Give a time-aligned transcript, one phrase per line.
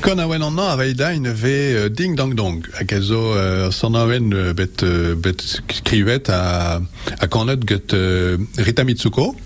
[0.00, 2.64] Kon awen an a une ve ding dong dong.
[2.78, 6.80] Hag ezo uh, son awen uh, bet, uh, bet skrivet a,
[7.20, 9.36] a kanet get uh, Rita Mitsuko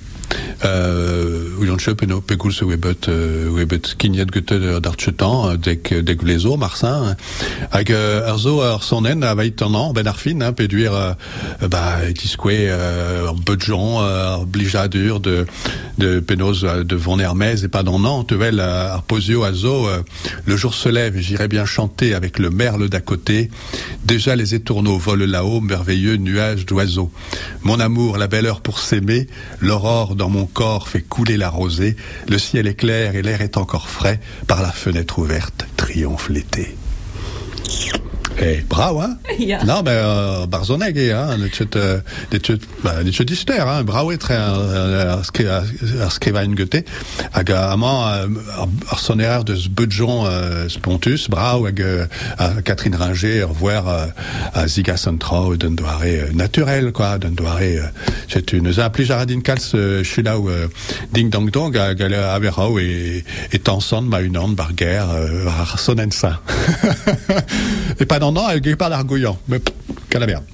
[0.64, 6.22] euh, Ulian tchep eno pegoul se webet, euh, webet kiniet gete d'ar tchetan, dek, dek
[6.22, 7.14] vlezo, marsin,
[7.72, 11.68] hag euh, ar zo ar sonen a vaït an ben ar fin, hein, peduir, euh,
[11.68, 15.46] ba, etiskwe, euh, ar budjon, ar blijadur de,
[15.98, 20.02] de penaos de von Hermès et pas d'an an, tevel ar posio a zo, euh,
[20.44, 23.50] le jour se lève, j'irai bien chanter avec le merle d'à côté,
[24.04, 27.10] déjà les étourneaux volent là-haut, merveilleux nuage d'oiseaux.
[27.62, 29.26] Mon amour, la belle heure pour s'aimer,
[29.60, 31.96] l'aurore dans mon corps fait couler la rosée,
[32.28, 36.76] le ciel est clair et l'air est encore frais, par la fenêtre ouverte triomphe l'été.
[38.40, 39.64] Eh, bravo, hein Ja.
[39.64, 43.60] Non, mais uh, barzoneg, eh, hein, de tchut, uh, de tchut, bah, de tchut dister,
[43.60, 45.22] hein, bravo etre ar
[46.10, 46.84] skrivañ gete,
[47.32, 52.06] hag uh, amañ uh, ar, ar sonerer deus budjon uh, spontus, bravo hag uh,
[52.38, 54.10] a Catherine Ringer, voir uh,
[54.54, 57.90] a ziga centrao d'un uh, naturel, quoi, d'un uh,
[58.28, 60.68] c'est une, eus a pli jaradin kalz chulaou uh,
[61.12, 63.22] ding dong dong hag a averao e,
[63.52, 66.40] e tansan ma unan bar guerre uh, ar sonensa.
[68.00, 69.36] et pas non, non, elle gueule pas d'argouillant.
[69.48, 69.60] Mais,
[70.08, 70.44] quelle la merde.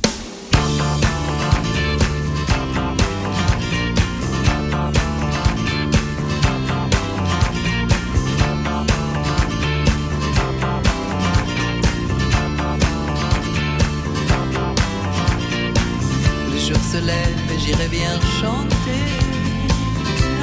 [17.62, 19.04] J'irai bien chanter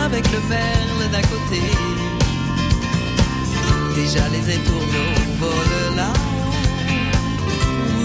[0.02, 1.62] avec le merle d'à côté.
[3.96, 5.77] Déjà les étourneaux volent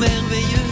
[0.03, 0.72] merveilleux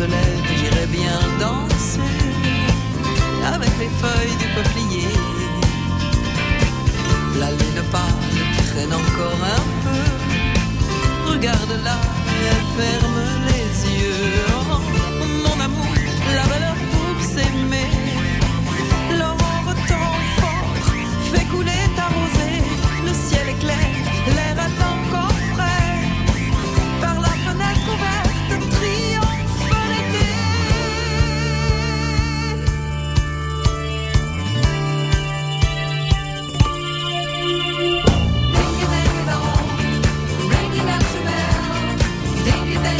[0.00, 1.98] et j'irai bien danser
[3.44, 5.08] avec les feuilles du peuplier.
[7.40, 8.00] La lune pâle
[8.70, 11.30] traîne encore un peu.
[11.32, 11.96] Regarde-la,
[12.46, 13.37] elle ferme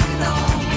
[0.08, 0.67] on know.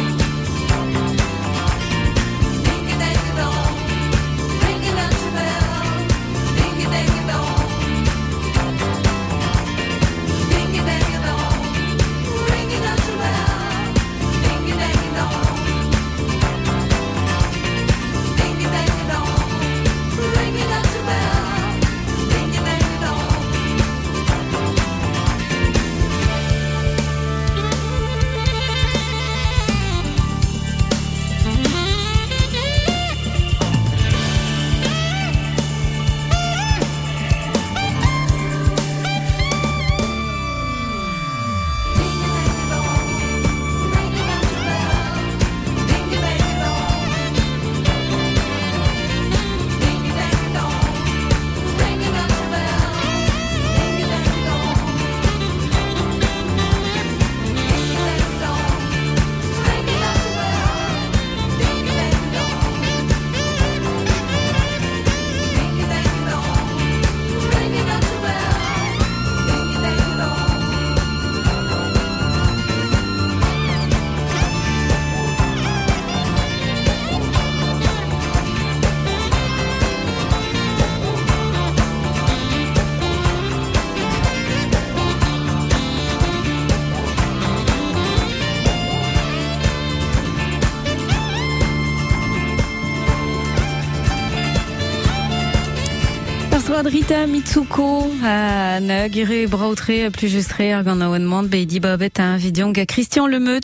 [96.81, 102.19] Oad Rita Mitsuko a na gire brautre plus justre gant aouen mand be di babet
[102.19, 103.61] a vidion Christian Lemeut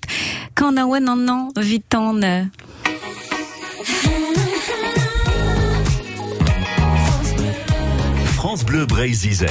[0.53, 2.21] kan aouen an an vitan
[8.35, 9.47] France Bleu Brésil.